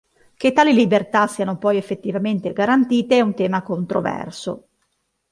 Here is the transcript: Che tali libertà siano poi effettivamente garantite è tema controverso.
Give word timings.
Che 0.35 0.51
tali 0.51 0.73
libertà 0.73 1.27
siano 1.27 1.59
poi 1.59 1.77
effettivamente 1.77 2.53
garantite 2.53 3.19
è 3.19 3.33
tema 3.35 3.61
controverso. 3.61 4.69